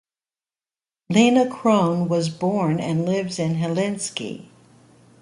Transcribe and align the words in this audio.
Leena 1.09 1.45
Krohn 1.45 2.07
was 2.09 2.27
born 2.27 2.79
and 2.79 3.05
lives 3.05 3.37
in 3.37 3.53
Helsinki. 3.57 4.47